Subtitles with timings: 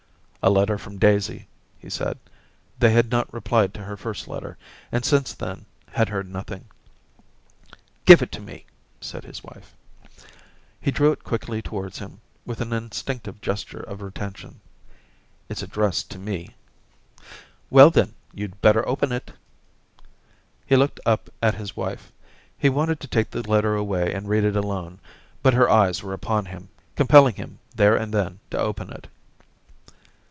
[0.41, 1.47] * A letter from Daisy,'
[1.77, 2.17] he said.
[2.79, 4.57] They had not replied to her first letter,
[4.91, 6.65] and since then had heard nothing.
[7.35, 8.65] * Give it me,'
[8.99, 9.75] said his wife.
[10.81, 14.61] He drew it quickly towards him, with an instinctive gesture of retention.
[15.51, 16.55] 236 Orientations * It's addressed to me.'
[17.13, 19.33] * Well, then, you'd better open it,'
[20.65, 22.11] He looked up at his wife;
[22.57, 24.97] he wanted to take the letter away and read it alone^
[25.43, 29.07] but her eyes were upon him, compelling him there and then to open it.